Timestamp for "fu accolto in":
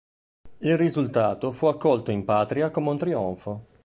1.51-2.25